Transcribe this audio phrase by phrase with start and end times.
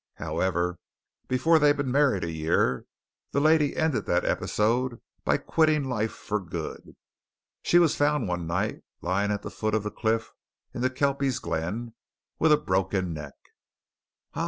[0.15, 0.79] However,
[1.27, 2.87] before they'd been married a year,
[3.33, 6.95] the lady ended that episode by quitting life for good.
[7.61, 10.33] She was found one night lying at the foot of the cliff
[10.73, 11.93] in the Kelpies' Glen
[12.39, 13.35] with a broken neck."
[14.33, 14.39] "Ah!"